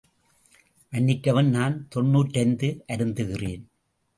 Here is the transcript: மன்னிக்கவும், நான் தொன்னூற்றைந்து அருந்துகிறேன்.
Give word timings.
மன்னிக்கவும், 0.93 1.49
நான் 1.49 1.87
தொன்னூற்றைந்து 1.95 2.69
அருந்துகிறேன். 2.87 3.63